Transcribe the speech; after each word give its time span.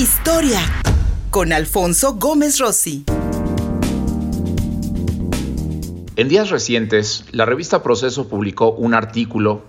Historia 0.00 0.60
con 1.30 1.52
Alfonso 1.52 2.14
Gómez 2.14 2.58
Rossi. 2.58 3.04
En 6.16 6.26
días 6.26 6.48
recientes, 6.48 7.26
la 7.32 7.44
revista 7.44 7.82
Proceso 7.82 8.26
publicó 8.26 8.72
un 8.72 8.94
artículo 8.94 9.60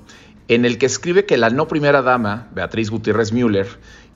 en 0.48 0.64
el 0.64 0.78
que 0.78 0.86
escribe 0.86 1.26
que 1.26 1.36
la 1.36 1.50
no 1.50 1.68
primera 1.68 2.02
dama, 2.02 2.48
Beatriz 2.56 2.92
Gutiérrez 2.92 3.34
Müller, 3.34 3.68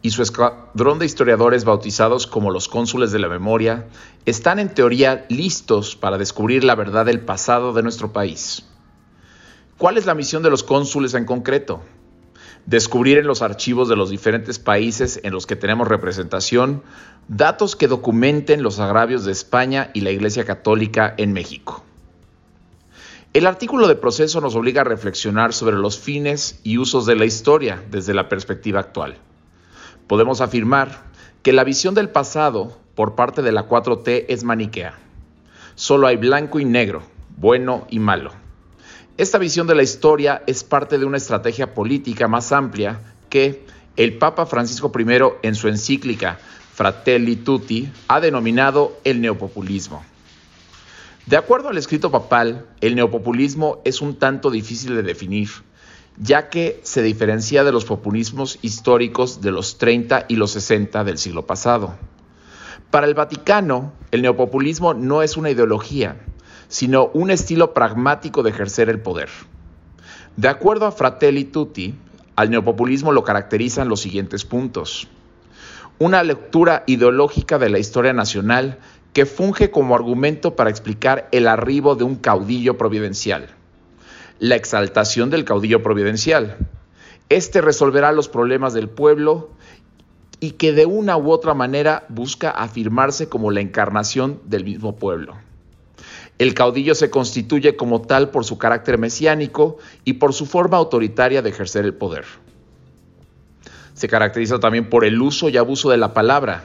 y 0.02 0.12
su 0.12 0.22
escuadrón 0.22 1.00
de 1.00 1.06
historiadores 1.06 1.66
bautizados 1.66 2.28
como 2.28 2.50
los 2.50 2.70
cónsules 2.70 3.12
de 3.12 3.20
la 3.20 3.28
memoria, 3.28 3.90
están 4.26 4.60
en 4.60 4.74
teoría 4.74 5.26
listos 5.28 5.98
para 5.98 6.18
descubrir 6.18 6.64
la 6.64 6.76
verdad 6.76 7.08
del 7.08 7.20
pasado 7.20 7.74
de 7.74 7.84
nuestro 7.84 8.14
país. 8.14 8.66
¿Cuál 9.78 9.98
es 9.98 10.06
la 10.06 10.16
misión 10.16 10.44
de 10.44 10.50
los 10.50 10.64
cónsules 10.64 11.14
en 11.14 11.26
concreto? 11.26 11.82
Descubrir 12.66 13.20
en 13.20 13.28
los 13.28 13.42
archivos 13.42 13.90
de 13.90 13.96
los 13.96 14.10
diferentes 14.10 14.58
países 14.58 15.20
en 15.24 15.34
los 15.34 15.46
que 15.46 15.56
tenemos 15.56 15.88
representación 15.88 16.82
datos 17.28 17.76
que 17.76 17.88
documenten 17.88 18.64
los 18.64 18.80
agravios 18.80 19.26
de 19.26 19.32
España 19.32 19.92
y 19.94 20.02
la 20.02 20.12
Iglesia 20.12 20.46
Católica 20.46 21.14
en 21.18 21.34
México. 21.34 21.84
El 23.34 23.48
artículo 23.48 23.88
de 23.88 23.96
proceso 23.96 24.40
nos 24.42 24.56
obliga 24.56 24.82
a 24.82 24.86
reflexionar 24.86 25.54
sobre 25.54 25.76
los 25.76 26.00
fines 26.00 26.60
y 26.64 26.78
usos 26.78 27.06
de 27.06 27.16
la 27.16 27.26
historia 27.26 27.84
desde 27.92 28.14
la 28.14 28.30
perspectiva 28.30 28.80
actual. 28.80 29.18
Podemos 30.08 30.40
afirmar 30.42 31.04
que 31.44 31.52
la 31.52 31.64
visión 31.64 31.96
del 31.96 32.10
pasado 32.10 32.78
por 32.96 33.16
parte 33.16 33.42
de 33.42 33.52
la 33.52 33.68
4T 33.68 34.26
es 34.30 34.44
maniquea. 34.44 34.98
Solo 35.76 36.08
hay 36.08 36.16
blanco 36.16 36.60
y 36.60 36.66
negro, 36.66 37.04
bueno 37.36 37.86
y 37.90 38.00
malo. 38.00 38.32
Esta 39.18 39.38
visión 39.38 39.66
de 39.66 39.76
la 39.76 39.84
historia 39.84 40.44
es 40.46 40.66
parte 40.66 40.98
de 40.98 41.06
una 41.06 41.16
estrategia 41.16 41.74
política 41.74 42.28
más 42.28 42.52
amplia 42.52 43.00
que 43.30 43.66
el 43.96 44.18
Papa 44.18 44.46
Francisco 44.46 44.92
I 44.94 45.06
en 45.42 45.56
su 45.56 45.70
encíclica 45.70 46.38
Fratelli 46.74 47.38
Tutti 47.38 47.90
ha 48.10 48.20
denominado 48.20 49.00
el 49.06 49.22
neopopulismo. 49.22 50.04
De 51.28 51.38
acuerdo 51.38 51.70
al 51.70 51.78
escrito 51.78 52.12
papal, 52.12 52.66
el 52.82 52.96
neopopulismo 52.96 53.82
es 53.86 54.02
un 54.02 54.18
tanto 54.18 54.52
difícil 54.52 54.96
de 54.96 55.04
definir, 55.04 55.48
ya 56.18 56.50
que 56.50 56.82
se 56.84 57.02
diferencia 57.02 57.64
de 57.64 57.72
los 57.72 57.86
populismos 57.86 58.60
históricos 58.64 59.40
de 59.40 59.52
los 59.52 59.78
30 59.78 60.26
y 60.28 60.36
los 60.36 60.52
60 60.52 61.06
del 61.06 61.18
siglo 61.18 61.46
pasado. 61.46 61.96
Para 62.92 63.08
el 63.08 63.14
Vaticano, 63.14 63.94
el 64.12 64.24
neopopulismo 64.24 64.94
no 64.94 65.24
es 65.24 65.38
una 65.38 65.52
ideología, 65.52 66.18
sino 66.68 67.08
un 67.14 67.32
estilo 67.32 67.74
pragmático 67.74 68.44
de 68.44 68.50
ejercer 68.50 68.90
el 68.90 69.00
poder. 69.00 69.30
De 70.38 70.48
acuerdo 70.48 70.86
a 70.86 70.92
Fratelli 70.92 71.46
Tutti, 71.46 71.96
al 72.36 72.50
neopopulismo 72.50 73.12
lo 73.12 73.24
caracterizan 73.24 73.88
los 73.88 74.02
siguientes 74.02 74.44
puntos. 74.44 75.08
Una 75.98 76.24
lectura 76.24 76.84
ideológica 76.88 77.58
de 77.58 77.70
la 77.70 77.80
historia 77.80 78.12
nacional 78.12 78.80
que 79.14 79.26
funge 79.26 79.72
como 79.72 79.96
argumento 79.96 80.58
para 80.58 80.70
explicar 80.70 81.30
el 81.32 81.48
arribo 81.48 81.96
de 81.96 82.04
un 82.04 82.18
caudillo 82.18 82.78
providencial. 82.78 83.48
La 84.40 84.56
exaltación 84.56 85.30
del 85.30 85.46
caudillo 85.46 85.82
providencial. 85.82 86.58
Este 87.30 87.62
resolverá 87.62 88.12
los 88.12 88.28
problemas 88.28 88.74
del 88.74 88.90
pueblo 88.90 89.52
y 90.42 90.52
que 90.52 90.74
de 90.74 90.86
una 90.86 91.16
u 91.16 91.32
otra 91.32 91.54
manera 91.54 92.06
busca 92.10 92.50
afirmarse 92.50 93.30
como 93.30 93.52
la 93.52 93.62
encarnación 93.62 94.42
del 94.44 94.66
mismo 94.66 94.98
pueblo. 94.98 95.36
El 96.38 96.54
caudillo 96.54 96.96
se 96.96 97.10
constituye 97.10 97.76
como 97.76 98.02
tal 98.02 98.30
por 98.30 98.44
su 98.44 98.58
carácter 98.58 98.98
mesiánico 98.98 99.78
y 100.04 100.14
por 100.14 100.34
su 100.34 100.46
forma 100.46 100.78
autoritaria 100.78 101.42
de 101.42 101.50
ejercer 101.50 101.86
el 101.86 101.94
poder. 101.94 102.26
Se 103.94 104.10
caracteriza 104.10 104.60
también 104.60 104.90
por 104.90 105.06
el 105.06 105.22
uso 105.22 105.48
y 105.48 105.56
abuso 105.56 105.90
de 105.90 105.98
la 105.98 106.14
palabra, 106.14 106.64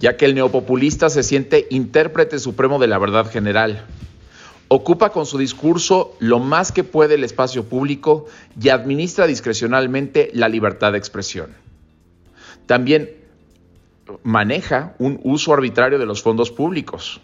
ya 0.00 0.16
que 0.16 0.24
el 0.24 0.34
neopopulista 0.34 1.10
se 1.10 1.22
siente 1.22 1.66
intérprete 1.70 2.38
supremo 2.38 2.78
de 2.78 2.86
la 2.86 2.98
verdad 2.98 3.30
general. 3.30 3.84
Ocupa 4.68 5.10
con 5.10 5.26
su 5.26 5.36
discurso 5.36 6.14
lo 6.18 6.38
más 6.38 6.72
que 6.72 6.84
puede 6.84 7.16
el 7.16 7.24
espacio 7.24 7.64
público 7.64 8.26
y 8.60 8.70
administra 8.70 9.26
discrecionalmente 9.26 10.30
la 10.32 10.48
libertad 10.48 10.92
de 10.92 10.98
expresión. 10.98 11.54
También 12.66 13.10
maneja 14.22 14.94
un 14.98 15.20
uso 15.24 15.52
arbitrario 15.52 15.98
de 15.98 16.06
los 16.06 16.22
fondos 16.22 16.50
públicos. 16.50 17.20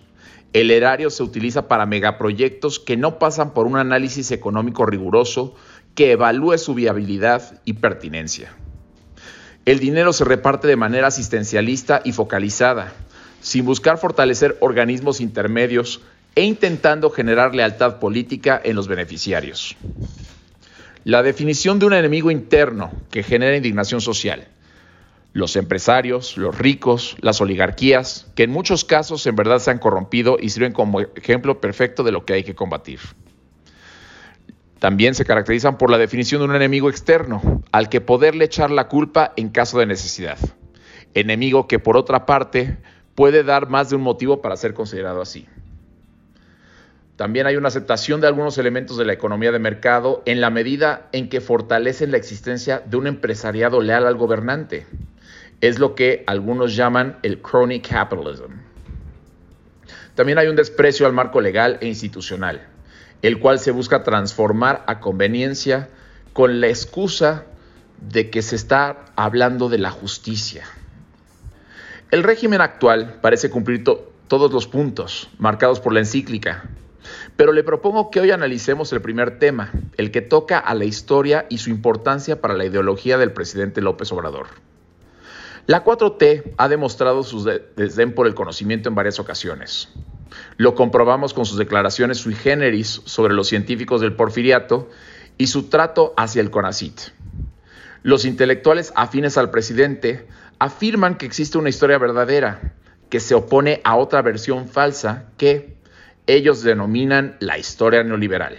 El 0.54 0.70
erario 0.70 1.10
se 1.10 1.24
utiliza 1.24 1.66
para 1.66 1.84
megaproyectos 1.84 2.78
que 2.78 2.96
no 2.96 3.18
pasan 3.18 3.52
por 3.52 3.66
un 3.66 3.76
análisis 3.76 4.30
económico 4.30 4.86
riguroso 4.86 5.56
que 5.96 6.12
evalúe 6.12 6.58
su 6.58 6.74
viabilidad 6.74 7.60
y 7.64 7.72
pertinencia. 7.72 8.54
El 9.64 9.80
dinero 9.80 10.12
se 10.12 10.24
reparte 10.24 10.68
de 10.68 10.76
manera 10.76 11.08
asistencialista 11.08 12.02
y 12.04 12.12
focalizada, 12.12 12.92
sin 13.40 13.64
buscar 13.64 13.98
fortalecer 13.98 14.56
organismos 14.60 15.20
intermedios 15.20 16.02
e 16.36 16.42
intentando 16.42 17.10
generar 17.10 17.52
lealtad 17.52 17.98
política 17.98 18.60
en 18.62 18.76
los 18.76 18.86
beneficiarios. 18.86 19.76
La 21.02 21.24
definición 21.24 21.80
de 21.80 21.86
un 21.86 21.94
enemigo 21.94 22.30
interno 22.30 22.92
que 23.10 23.24
genera 23.24 23.56
indignación 23.56 24.00
social. 24.00 24.46
Los 25.34 25.56
empresarios, 25.56 26.38
los 26.38 26.56
ricos, 26.56 27.16
las 27.20 27.40
oligarquías, 27.40 28.28
que 28.36 28.44
en 28.44 28.50
muchos 28.50 28.84
casos 28.84 29.26
en 29.26 29.34
verdad 29.34 29.58
se 29.58 29.72
han 29.72 29.80
corrompido 29.80 30.38
y 30.40 30.50
sirven 30.50 30.72
como 30.72 31.00
ejemplo 31.00 31.60
perfecto 31.60 32.04
de 32.04 32.12
lo 32.12 32.24
que 32.24 32.34
hay 32.34 32.44
que 32.44 32.54
combatir. 32.54 33.00
También 34.78 35.16
se 35.16 35.24
caracterizan 35.24 35.76
por 35.76 35.90
la 35.90 35.98
definición 35.98 36.40
de 36.40 36.44
un 36.46 36.54
enemigo 36.54 36.88
externo, 36.88 37.62
al 37.72 37.88
que 37.88 38.00
poderle 38.00 38.44
echar 38.44 38.70
la 38.70 38.86
culpa 38.86 39.32
en 39.36 39.48
caso 39.48 39.80
de 39.80 39.86
necesidad. 39.86 40.38
Enemigo 41.14 41.66
que 41.66 41.80
por 41.80 41.96
otra 41.96 42.26
parte 42.26 42.78
puede 43.16 43.42
dar 43.42 43.68
más 43.68 43.90
de 43.90 43.96
un 43.96 44.02
motivo 44.02 44.40
para 44.40 44.56
ser 44.56 44.72
considerado 44.72 45.20
así. 45.20 45.48
También 47.16 47.46
hay 47.46 47.56
una 47.56 47.68
aceptación 47.68 48.20
de 48.20 48.28
algunos 48.28 48.56
elementos 48.58 48.96
de 48.96 49.04
la 49.04 49.12
economía 49.12 49.50
de 49.50 49.58
mercado 49.58 50.22
en 50.26 50.40
la 50.40 50.50
medida 50.50 51.08
en 51.10 51.28
que 51.28 51.40
fortalecen 51.40 52.12
la 52.12 52.18
existencia 52.18 52.82
de 52.86 52.96
un 52.96 53.08
empresariado 53.08 53.80
leal 53.80 54.06
al 54.06 54.16
gobernante. 54.16 54.86
Es 55.64 55.78
lo 55.78 55.94
que 55.94 56.24
algunos 56.26 56.76
llaman 56.76 57.18
el 57.22 57.40
crony 57.40 57.80
capitalism. 57.80 58.52
También 60.14 60.38
hay 60.38 60.48
un 60.48 60.56
desprecio 60.56 61.06
al 61.06 61.12
marco 61.12 61.40
legal 61.40 61.78
e 61.80 61.86
institucional 61.86 62.68
el 63.24 63.38
cual 63.38 63.58
se 63.58 63.70
busca 63.70 64.02
transformar 64.02 64.84
a 64.86 65.00
conveniencia 65.00 65.88
con 66.34 66.60
la 66.60 66.68
excusa 66.68 67.46
de 67.98 68.28
que 68.28 68.42
se 68.42 68.54
está 68.54 69.06
hablando 69.16 69.70
de 69.70 69.78
la 69.78 69.90
justicia. 69.90 70.66
El 72.10 72.22
régimen 72.22 72.60
actual 72.60 73.20
parece 73.22 73.48
cumplir 73.48 73.82
todos 73.82 74.52
los 74.52 74.66
puntos 74.66 75.30
marcados 75.38 75.80
por 75.80 75.94
la 75.94 76.00
encíclica, 76.00 76.68
pero 77.34 77.54
le 77.54 77.64
propongo 77.64 78.10
que 78.10 78.20
hoy 78.20 78.30
analicemos 78.30 78.92
el 78.92 79.00
primer 79.00 79.38
tema, 79.38 79.72
el 79.96 80.10
que 80.10 80.20
toca 80.20 80.58
a 80.58 80.74
la 80.74 80.84
historia 80.84 81.46
y 81.48 81.56
su 81.56 81.70
importancia 81.70 82.42
para 82.42 82.52
la 82.52 82.66
ideología 82.66 83.16
del 83.16 83.32
presidente 83.32 83.80
López 83.80 84.12
Obrador. 84.12 84.48
La 85.66 85.82
4T 85.82 86.54
ha 86.58 86.68
demostrado 86.68 87.22
su 87.22 87.42
desdén 87.42 88.14
por 88.14 88.26
el 88.26 88.34
conocimiento 88.34 88.90
en 88.90 88.94
varias 88.94 89.18
ocasiones. 89.18 89.88
Lo 90.58 90.74
comprobamos 90.74 91.32
con 91.32 91.46
sus 91.46 91.56
declaraciones 91.56 92.18
sui 92.18 92.34
generis 92.34 93.00
sobre 93.06 93.32
los 93.32 93.48
científicos 93.48 94.02
del 94.02 94.14
porfiriato 94.14 94.90
y 95.38 95.46
su 95.46 95.70
trato 95.70 96.12
hacia 96.18 96.42
el 96.42 96.50
CONACIT. 96.50 97.00
Los 98.02 98.26
intelectuales 98.26 98.92
afines 98.94 99.38
al 99.38 99.50
presidente 99.50 100.26
afirman 100.58 101.16
que 101.16 101.24
existe 101.24 101.56
una 101.56 101.70
historia 101.70 101.96
verdadera 101.96 102.74
que 103.08 103.18
se 103.20 103.34
opone 103.34 103.80
a 103.84 103.96
otra 103.96 104.20
versión 104.20 104.68
falsa 104.68 105.30
que 105.38 105.76
ellos 106.26 106.62
denominan 106.62 107.36
la 107.40 107.56
historia 107.56 108.02
neoliberal. 108.02 108.56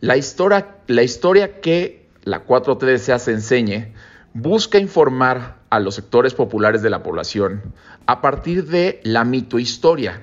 La 0.00 0.16
historia, 0.16 0.76
la 0.86 1.02
historia 1.02 1.60
que 1.60 2.06
la 2.22 2.46
4T 2.46 3.18
se 3.18 3.32
enseñe 3.32 3.94
busca 4.40 4.78
informar 4.78 5.56
a 5.68 5.80
los 5.80 5.96
sectores 5.96 6.32
populares 6.32 6.80
de 6.80 6.90
la 6.90 7.02
población 7.02 7.74
a 8.06 8.20
partir 8.20 8.66
de 8.66 9.00
la 9.02 9.24
mitohistoria, 9.24 10.22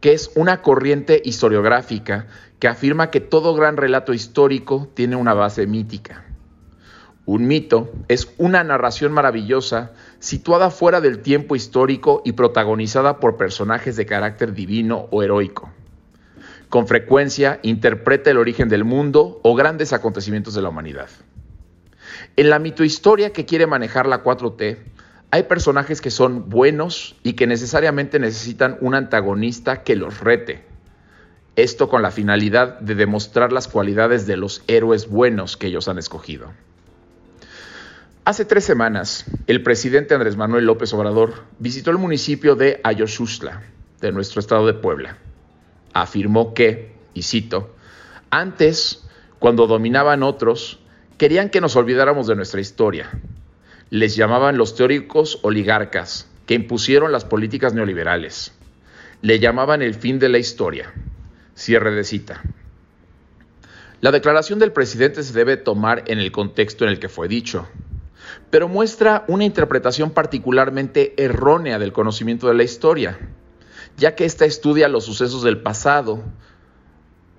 que 0.00 0.12
es 0.12 0.30
una 0.34 0.60
corriente 0.60 1.22
historiográfica 1.24 2.26
que 2.58 2.68
afirma 2.68 3.10
que 3.10 3.20
todo 3.20 3.54
gran 3.54 3.76
relato 3.76 4.12
histórico 4.12 4.90
tiene 4.94 5.16
una 5.16 5.32
base 5.32 5.66
mítica. 5.66 6.24
Un 7.24 7.46
mito 7.46 7.92
es 8.08 8.32
una 8.38 8.64
narración 8.64 9.12
maravillosa 9.12 9.92
situada 10.18 10.70
fuera 10.70 11.00
del 11.00 11.20
tiempo 11.20 11.56
histórico 11.56 12.22
y 12.24 12.32
protagonizada 12.32 13.18
por 13.18 13.36
personajes 13.36 13.96
de 13.96 14.06
carácter 14.06 14.52
divino 14.52 15.08
o 15.10 15.22
heroico. 15.22 15.70
Con 16.68 16.86
frecuencia 16.86 17.60
interpreta 17.62 18.30
el 18.30 18.38
origen 18.38 18.68
del 18.68 18.84
mundo 18.84 19.40
o 19.42 19.54
grandes 19.54 19.92
acontecimientos 19.94 20.54
de 20.54 20.62
la 20.62 20.68
humanidad. 20.68 21.08
En 22.36 22.50
la 22.50 22.58
mitohistoria 22.58 23.32
que 23.32 23.46
quiere 23.46 23.66
manejar 23.66 24.06
la 24.06 24.22
4T, 24.22 24.78
hay 25.30 25.42
personajes 25.42 26.00
que 26.00 26.10
son 26.10 26.48
buenos 26.48 27.16
y 27.22 27.34
que 27.34 27.46
necesariamente 27.46 28.18
necesitan 28.18 28.78
un 28.80 28.94
antagonista 28.94 29.82
que 29.82 29.96
los 29.96 30.20
rete. 30.20 30.64
Esto 31.56 31.88
con 31.88 32.02
la 32.02 32.10
finalidad 32.10 32.78
de 32.80 32.94
demostrar 32.94 33.52
las 33.52 33.68
cualidades 33.68 34.26
de 34.26 34.36
los 34.36 34.62
héroes 34.68 35.08
buenos 35.08 35.56
que 35.56 35.66
ellos 35.66 35.88
han 35.88 35.98
escogido. 35.98 36.52
Hace 38.24 38.44
tres 38.44 38.64
semanas, 38.64 39.24
el 39.46 39.62
presidente 39.62 40.14
Andrés 40.14 40.36
Manuel 40.36 40.66
López 40.66 40.92
Obrador 40.92 41.44
visitó 41.58 41.90
el 41.90 41.98
municipio 41.98 42.54
de 42.54 42.80
Ayoshustla, 42.84 43.62
de 44.00 44.12
nuestro 44.12 44.40
estado 44.40 44.66
de 44.66 44.74
Puebla. 44.74 45.18
Afirmó 45.94 46.54
que, 46.54 46.92
y 47.14 47.22
cito, 47.22 47.74
antes, 48.30 49.02
cuando 49.38 49.66
dominaban 49.66 50.22
otros, 50.22 50.78
querían 51.18 51.50
que 51.50 51.60
nos 51.60 51.76
olvidáramos 51.76 52.26
de 52.28 52.36
nuestra 52.36 52.60
historia. 52.60 53.10
Les 53.90 54.16
llamaban 54.16 54.56
los 54.56 54.74
teóricos 54.76 55.40
oligarcas, 55.42 56.28
que 56.46 56.54
impusieron 56.54 57.12
las 57.12 57.24
políticas 57.24 57.74
neoliberales. 57.74 58.52
Le 59.20 59.40
llamaban 59.40 59.82
el 59.82 59.94
fin 59.94 60.18
de 60.18 60.28
la 60.28 60.38
historia. 60.38 60.94
Cierre 61.54 61.90
de 61.90 62.04
cita. 62.04 62.42
La 64.00 64.12
declaración 64.12 64.60
del 64.60 64.72
presidente 64.72 65.24
se 65.24 65.32
debe 65.32 65.56
tomar 65.56 66.04
en 66.06 66.20
el 66.20 66.30
contexto 66.30 66.84
en 66.84 66.90
el 66.90 67.00
que 67.00 67.08
fue 67.08 67.26
dicho, 67.26 67.68
pero 68.48 68.68
muestra 68.68 69.24
una 69.26 69.44
interpretación 69.44 70.12
particularmente 70.12 71.14
errónea 71.22 71.80
del 71.80 71.92
conocimiento 71.92 72.46
de 72.46 72.54
la 72.54 72.62
historia, 72.62 73.18
ya 73.96 74.14
que 74.14 74.24
ésta 74.24 74.44
estudia 74.44 74.86
los 74.86 75.04
sucesos 75.04 75.42
del 75.42 75.62
pasado, 75.62 76.22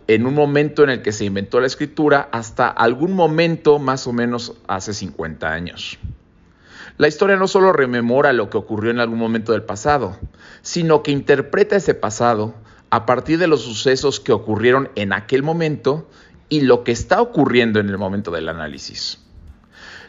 en 0.09 0.25
un 0.25 0.33
momento 0.33 0.83
en 0.83 0.89
el 0.89 1.03
que 1.03 1.11
se 1.11 1.25
inventó 1.25 1.59
la 1.59 1.67
escritura 1.67 2.29
hasta 2.31 2.67
algún 2.67 3.13
momento 3.13 3.77
más 3.77 4.07
o 4.07 4.11
menos 4.11 4.55
hace 4.67 4.95
50 4.95 5.51
años. 5.51 5.99
La 6.97 7.07
historia 7.07 7.35
no 7.35 7.47
solo 7.47 7.73
rememora 7.73 8.33
lo 8.33 8.49
que 8.49 8.57
ocurrió 8.57 8.89
en 8.89 8.99
algún 8.99 9.19
momento 9.19 9.51
del 9.51 9.61
pasado, 9.61 10.17
sino 10.63 11.03
que 11.03 11.11
interpreta 11.11 11.75
ese 11.75 11.93
pasado 11.93 12.55
a 12.89 13.05
partir 13.05 13.37
de 13.37 13.45
los 13.45 13.61
sucesos 13.61 14.19
que 14.19 14.31
ocurrieron 14.31 14.89
en 14.95 15.13
aquel 15.13 15.43
momento 15.43 16.09
y 16.49 16.61
lo 16.61 16.83
que 16.83 16.91
está 16.91 17.21
ocurriendo 17.21 17.79
en 17.79 17.89
el 17.89 17.99
momento 17.99 18.31
del 18.31 18.49
análisis. 18.49 19.19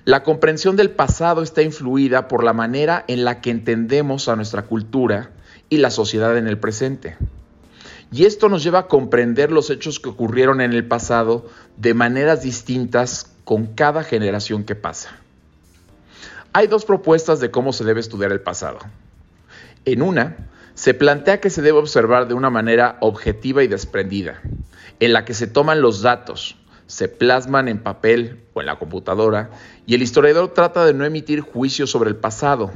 La 0.07 0.23
comprensión 0.23 0.77
del 0.77 0.93
pasado 0.93 1.43
está 1.43 1.61
influida 1.61 2.27
por 2.27 2.43
la 2.43 2.55
manera 2.55 3.05
en 3.07 3.27
la 3.27 3.43
que 3.43 3.51
entendemos 3.51 4.31
a 4.31 4.37
nuestra 4.37 4.63
cultura 4.63 5.33
y 5.69 5.77
la 5.77 5.91
sociedad 5.91 6.39
en 6.39 6.47
el 6.47 6.57
presente. 6.57 7.19
Y 8.13 8.25
esto 8.25 8.49
nos 8.49 8.65
lleva 8.65 8.81
a 8.81 8.87
comprender 8.89 9.53
los 9.53 9.71
hechos 9.71 10.01
que 10.01 10.09
ocurrieron 10.09 10.61
en 10.61 10.73
el 10.73 10.87
pasado 10.87 11.47
de 11.77 11.95
maneras 11.95 12.43
distintas 12.43 13.31
con 13.45 13.67
cada 13.69 14.03
generación 14.03 14.65
que 14.65 14.75
pasa. 14.75 15.11
Hay 16.53 16.67
dos 16.67 16.85
propuestas 16.85 17.39
de 17.39 17.53
cómo 17.53 17.73
se 17.73 17.85
debe 17.85 18.01
estudiar 18.01 18.33
el 18.33 18.41
pasado. 18.41 18.79
En 19.85 20.03
una, 20.03 20.37
se 20.75 20.95
plantea 20.95 21.41
que 21.41 21.51
se 21.51 21.63
debe 21.63 21.79
observar 21.79 22.27
de 22.27 22.35
una 22.35 22.51
manera 22.51 22.97
objetiva 23.01 23.63
y 23.63 23.69
desprendida, 23.69 24.41
en 24.99 25.13
la 25.13 25.25
que 25.25 25.35
se 25.35 25.47
toman 25.47 25.81
los 25.81 26.03
datos, 26.03 26.57
se 26.89 27.07
plasman 27.07 27.69
en 27.69 27.79
papel 27.79 28.41
o 28.55 28.61
en 28.61 28.67
la 28.67 28.81
computadora, 28.81 29.51
y 29.87 29.95
el 29.95 30.03
historiador 30.03 30.53
trata 30.53 30.85
de 30.85 30.95
no 30.95 31.05
emitir 31.05 31.41
juicios 31.41 31.91
sobre 31.91 32.11
el 32.11 32.17
pasado, 32.17 32.73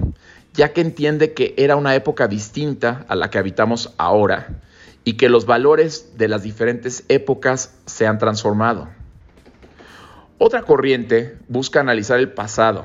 ya 0.53 0.73
que 0.73 0.81
entiende 0.81 1.35
que 1.35 1.55
era 1.57 1.75
una 1.75 1.97
época 1.97 2.29
distinta 2.29 3.05
a 3.09 3.17
la 3.17 3.31
que 3.31 3.39
habitamos 3.39 3.93
ahora 3.99 4.61
y 5.05 5.15
que 5.15 5.29
los 5.29 5.47
valores 5.47 6.17
de 6.17 6.29
las 6.29 6.43
diferentes 6.43 7.05
épocas 7.09 7.75
se 7.87 8.07
han 8.07 8.19
transformado. 8.19 8.89
Otra 10.39 10.63
corriente 10.63 11.39
busca 11.49 11.81
analizar 11.81 12.19
el 12.19 12.33
pasado, 12.33 12.85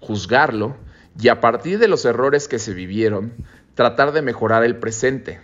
juzgarlo 0.00 0.76
y 1.20 1.28
a 1.28 1.40
partir 1.40 1.78
de 1.78 1.88
los 1.88 2.04
errores 2.04 2.48
que 2.48 2.58
se 2.58 2.74
vivieron, 2.74 3.32
tratar 3.74 4.12
de 4.12 4.22
mejorar 4.22 4.64
el 4.64 4.76
presente. 4.76 5.40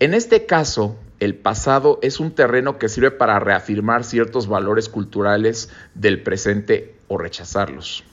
En 0.00 0.14
este 0.14 0.46
caso, 0.46 0.96
el 1.20 1.36
pasado 1.36 1.98
es 2.02 2.18
un 2.18 2.32
terreno 2.32 2.78
que 2.78 2.88
sirve 2.88 3.12
para 3.12 3.38
reafirmar 3.38 4.04
ciertos 4.04 4.48
valores 4.48 4.88
culturales 4.88 5.70
del 5.94 6.22
presente 6.22 6.96
o 7.06 7.16
rechazarlos. 7.16 8.04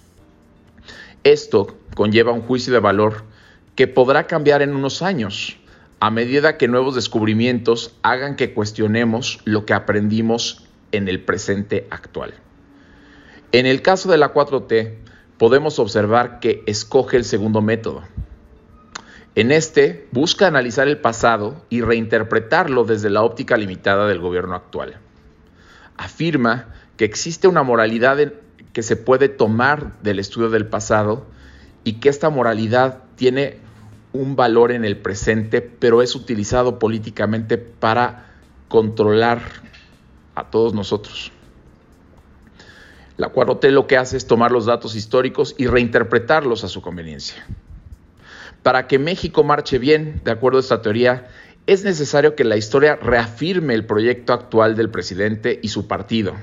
Esto 1.23 1.75
conlleva 1.95 2.31
un 2.31 2.41
juicio 2.41 2.71
de 2.71 2.79
valor 2.79 3.23
que 3.75 3.87
podrá 3.87 4.27
cambiar 4.27 4.61
en 4.61 4.75
unos 4.75 5.01
años, 5.01 5.57
a 5.99 6.11
medida 6.11 6.57
que 6.57 6.67
nuevos 6.67 6.95
descubrimientos 6.95 7.95
hagan 8.01 8.35
que 8.35 8.53
cuestionemos 8.53 9.39
lo 9.45 9.65
que 9.65 9.73
aprendimos 9.73 10.65
en 10.91 11.07
el 11.07 11.21
presente 11.23 11.87
actual. 11.89 12.33
En 13.51 13.65
el 13.65 13.81
caso 13.81 14.09
de 14.09 14.17
la 14.17 14.33
4T, 14.33 14.95
podemos 15.37 15.79
observar 15.79 16.39
que 16.39 16.63
escoge 16.65 17.17
el 17.17 17.25
segundo 17.25 17.61
método, 17.61 18.03
en 19.35 19.51
este 19.51 20.07
busca 20.11 20.47
analizar 20.47 20.87
el 20.87 20.97
pasado 20.97 21.63
y 21.69 21.81
reinterpretarlo 21.81 22.83
desde 22.83 23.09
la 23.09 23.23
óptica 23.23 23.55
limitada 23.55 24.07
del 24.07 24.19
gobierno 24.19 24.55
actual. 24.55 24.97
Afirma 25.95 26.73
que 26.97 27.05
existe 27.05 27.47
una 27.47 27.63
moralidad 27.63 28.33
que 28.73 28.83
se 28.83 28.97
puede 28.97 29.29
tomar 29.29 30.01
del 30.01 30.19
estudio 30.19 30.49
del 30.49 30.65
pasado 30.65 31.25
y 31.83 31.93
que 32.01 32.09
esta 32.09 32.29
moralidad 32.29 33.03
tiene 33.15 33.59
un 34.13 34.35
valor 34.35 34.71
en 34.71 34.85
el 34.85 34.97
presente, 34.97 35.61
pero 35.61 36.01
es 36.01 36.15
utilizado 36.15 36.79
políticamente 36.79 37.57
para 37.57 38.33
controlar 38.67 39.41
a 40.35 40.49
todos 40.49 40.73
nosotros. 40.73 41.31
La 43.17 43.33
4T 43.33 43.69
lo 43.71 43.85
que 43.85 43.97
hace 43.97 44.15
es 44.17 44.27
tomar 44.27 44.51
los 44.51 44.65
datos 44.65 44.95
históricos 44.95 45.53
y 45.57 45.67
reinterpretarlos 45.67 46.63
a 46.63 46.69
su 46.69 46.81
conveniencia. 46.81 47.45
Para 48.63 48.87
que 48.87 48.99
México 48.99 49.43
marche 49.43 49.77
bien, 49.77 50.21
de 50.23 50.31
acuerdo 50.31 50.57
a 50.57 50.61
esta 50.61 50.81
teoría, 50.81 51.27
es 51.67 51.83
necesario 51.83 52.35
que 52.35 52.43
la 52.43 52.57
historia 52.57 52.95
reafirme 52.95 53.73
el 53.73 53.85
proyecto 53.85 54.33
actual 54.33 54.75
del 54.75 54.89
presidente 54.89 55.59
y 55.61 55.67
su 55.67 55.87
partido. 55.87 56.33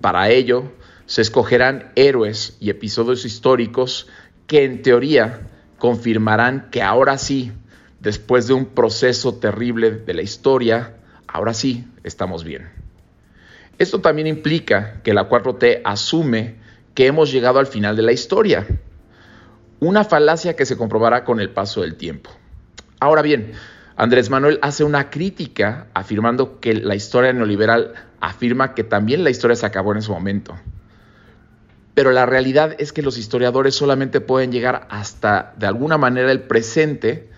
Para 0.00 0.30
ello, 0.30 0.72
se 1.06 1.22
escogerán 1.22 1.92
héroes 1.96 2.56
y 2.60 2.70
episodios 2.70 3.24
históricos 3.24 4.06
que 4.46 4.64
en 4.64 4.82
teoría 4.82 5.40
confirmarán 5.80 6.68
que 6.70 6.82
ahora 6.82 7.18
sí, 7.18 7.50
después 7.98 8.46
de 8.46 8.52
un 8.52 8.66
proceso 8.66 9.34
terrible 9.34 9.90
de 9.90 10.14
la 10.14 10.22
historia, 10.22 10.94
ahora 11.26 11.54
sí 11.54 11.88
estamos 12.04 12.44
bien. 12.44 12.68
Esto 13.78 14.00
también 14.00 14.28
implica 14.28 15.00
que 15.02 15.14
la 15.14 15.28
4T 15.28 15.80
asume 15.84 16.56
que 16.94 17.06
hemos 17.06 17.32
llegado 17.32 17.58
al 17.58 17.66
final 17.66 17.96
de 17.96 18.02
la 18.02 18.12
historia 18.12 18.66
una 19.80 20.04
falacia 20.04 20.54
que 20.54 20.66
se 20.66 20.76
comprobará 20.76 21.24
con 21.24 21.40
el 21.40 21.50
paso 21.50 21.80
del 21.80 21.96
tiempo. 21.96 22.30
Ahora 23.00 23.22
bien, 23.22 23.52
Andrés 23.96 24.28
Manuel 24.28 24.58
hace 24.60 24.84
una 24.84 25.08
crítica 25.08 25.86
afirmando 25.94 26.60
que 26.60 26.74
la 26.74 26.94
historia 26.94 27.32
neoliberal 27.32 27.94
afirma 28.20 28.74
que 28.74 28.84
también 28.84 29.24
la 29.24 29.30
historia 29.30 29.56
se 29.56 29.64
acabó 29.64 29.92
en 29.92 29.98
ese 29.98 30.10
momento. 30.10 30.58
Pero 32.00 32.12
la 32.12 32.24
realidad 32.24 32.76
es 32.78 32.94
que 32.94 33.02
los 33.02 33.18
historiadores 33.18 33.74
solamente 33.74 34.22
pueden 34.22 34.52
llegar 34.52 34.86
hasta, 34.88 35.52
de 35.58 35.66
alguna 35.66 35.98
manera, 35.98 36.32
el 36.32 36.40
presente 36.40 37.28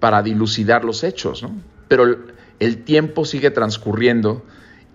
para 0.00 0.20
dilucidar 0.20 0.84
los 0.84 1.04
hechos. 1.04 1.46
Pero 1.86 2.18
el 2.58 2.82
tiempo 2.82 3.24
sigue 3.24 3.52
transcurriendo 3.52 4.42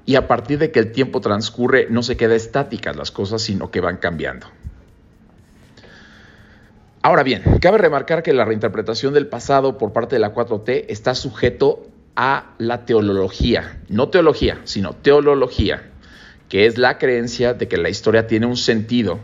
y 0.05 0.15
a 0.15 0.27
partir 0.27 0.59
de 0.59 0.71
que 0.71 0.79
el 0.79 0.91
tiempo 0.91 1.21
transcurre 1.21 1.87
no 1.89 2.03
se 2.03 2.17
queda 2.17 2.35
estáticas 2.35 2.97
las 2.97 3.09
cosas, 3.11 3.41
sino 3.41 3.71
que 3.71 3.79
van 3.79 3.95
cambiando. 3.95 4.47
Ahora 7.01 7.23
bien, 7.23 7.43
cabe 7.61 7.77
remarcar 7.77 8.21
que 8.21 8.33
la 8.33 8.43
reinterpretación 8.43 9.13
del 9.13 9.27
pasado 9.27 9.77
por 9.77 9.93
parte 9.93 10.17
de 10.17 10.19
la 10.19 10.33
4T 10.33 10.87
está 10.89 11.15
sujeto 11.15 11.87
a 12.17 12.51
la 12.57 12.83
teología, 12.83 13.79
no 13.87 14.09
teología, 14.09 14.59
sino 14.65 14.91
teología, 14.91 15.88
que 16.49 16.65
es 16.65 16.77
la 16.77 16.97
creencia 16.97 17.53
de 17.53 17.67
que 17.67 17.77
la 17.77 17.89
historia 17.89 18.27
tiene 18.27 18.47
un 18.47 18.57
sentido 18.57 19.19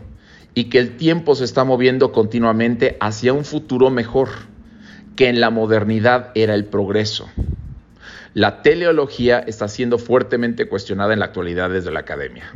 y 0.54 0.64
que 0.64 0.78
el 0.78 0.96
tiempo 0.96 1.34
se 1.34 1.44
está 1.44 1.64
moviendo 1.64 2.12
continuamente 2.12 2.96
hacia 3.00 3.32
un 3.32 3.44
futuro 3.44 3.90
mejor, 3.90 4.28
que 5.16 5.28
en 5.28 5.40
la 5.40 5.50
modernidad 5.50 6.30
era 6.34 6.54
el 6.54 6.64
progreso. 6.64 7.28
La 8.32 8.62
teleología 8.62 9.38
está 9.40 9.68
siendo 9.68 9.98
fuertemente 9.98 10.68
cuestionada 10.68 11.12
en 11.12 11.18
la 11.18 11.26
actualidad 11.26 11.70
desde 11.70 11.90
la 11.90 12.00
academia. 12.00 12.52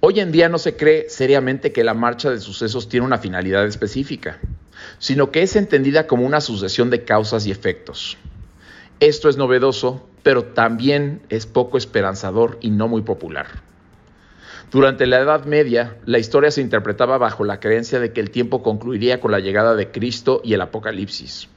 Hoy 0.00 0.20
en 0.20 0.32
día 0.32 0.48
no 0.48 0.58
se 0.58 0.76
cree 0.76 1.08
seriamente 1.08 1.72
que 1.72 1.84
la 1.84 1.94
marcha 1.94 2.30
de 2.30 2.40
sucesos 2.40 2.88
tiene 2.88 3.06
una 3.06 3.18
finalidad 3.18 3.64
específica, 3.66 4.38
sino 4.98 5.30
que 5.30 5.42
es 5.42 5.56
entendida 5.56 6.06
como 6.06 6.26
una 6.26 6.40
sucesión 6.40 6.90
de 6.90 7.04
causas 7.04 7.46
y 7.46 7.50
efectos. 7.50 8.18
Esto 9.04 9.28
es 9.28 9.36
novedoso, 9.36 10.08
pero 10.22 10.44
también 10.44 11.20
es 11.28 11.44
poco 11.44 11.76
esperanzador 11.76 12.56
y 12.62 12.70
no 12.70 12.88
muy 12.88 13.02
popular. 13.02 13.48
Durante 14.72 15.06
la 15.06 15.20
Edad 15.20 15.44
Media, 15.44 15.98
la 16.06 16.18
historia 16.18 16.50
se 16.50 16.62
interpretaba 16.62 17.18
bajo 17.18 17.44
la 17.44 17.60
creencia 17.60 18.00
de 18.00 18.14
que 18.14 18.22
el 18.22 18.30
tiempo 18.30 18.62
concluiría 18.62 19.20
con 19.20 19.30
la 19.30 19.40
llegada 19.40 19.74
de 19.74 19.90
Cristo 19.90 20.40
y 20.42 20.54
el 20.54 20.62
Apocalipsis. 20.62 21.50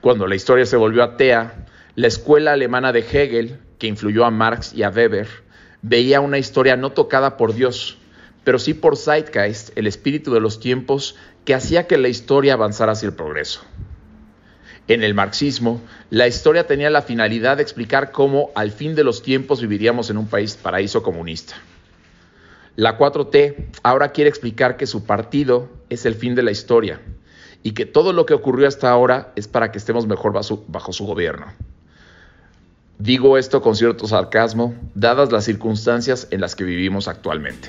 Cuando 0.00 0.28
la 0.28 0.36
historia 0.36 0.64
se 0.64 0.76
volvió 0.76 1.02
atea, 1.02 1.66
la 1.96 2.06
escuela 2.06 2.52
alemana 2.52 2.92
de 2.92 3.00
Hegel, 3.00 3.58
que 3.80 3.88
influyó 3.88 4.24
a 4.24 4.30
Marx 4.30 4.72
y 4.72 4.84
a 4.84 4.90
Weber, 4.90 5.26
veía 5.82 6.20
una 6.20 6.38
historia 6.38 6.76
no 6.76 6.92
tocada 6.92 7.36
por 7.36 7.52
Dios, 7.52 7.98
pero 8.44 8.60
sí 8.60 8.74
por 8.74 8.96
Zeitgeist, 8.96 9.76
el 9.76 9.88
espíritu 9.88 10.32
de 10.32 10.38
los 10.38 10.60
tiempos 10.60 11.16
que 11.44 11.54
hacía 11.54 11.88
que 11.88 11.98
la 11.98 12.06
historia 12.06 12.52
avanzara 12.52 12.92
hacia 12.92 13.08
el 13.08 13.14
progreso. 13.16 13.62
En 14.88 15.02
el 15.02 15.14
marxismo, 15.14 15.80
la 16.10 16.28
historia 16.28 16.66
tenía 16.66 16.90
la 16.90 17.02
finalidad 17.02 17.56
de 17.56 17.62
explicar 17.64 18.12
cómo 18.12 18.50
al 18.54 18.70
fin 18.70 18.94
de 18.94 19.02
los 19.02 19.22
tiempos 19.22 19.60
viviríamos 19.60 20.10
en 20.10 20.16
un 20.16 20.28
país 20.28 20.56
paraíso 20.56 21.02
comunista. 21.02 21.54
La 22.76 22.96
4T 22.96 23.66
ahora 23.82 24.12
quiere 24.12 24.30
explicar 24.30 24.76
que 24.76 24.86
su 24.86 25.04
partido 25.04 25.68
es 25.88 26.06
el 26.06 26.14
fin 26.14 26.34
de 26.34 26.42
la 26.42 26.52
historia 26.52 27.00
y 27.62 27.72
que 27.72 27.86
todo 27.86 28.12
lo 28.12 28.26
que 28.26 28.34
ocurrió 28.34 28.68
hasta 28.68 28.90
ahora 28.90 29.32
es 29.34 29.48
para 29.48 29.72
que 29.72 29.78
estemos 29.78 30.06
mejor 30.06 30.32
bajo, 30.32 30.92
su 30.92 31.06
gobierno. 31.06 31.46
Digo 32.98 33.38
esto 33.38 33.62
con 33.62 33.74
cierto 33.74 34.06
sarcasmo, 34.06 34.74
dadas 34.94 35.32
las 35.32 35.44
circunstancias 35.44 36.28
en 36.30 36.40
las 36.40 36.54
que 36.54 36.64
vivimos 36.64 37.08
actualmente. 37.08 37.68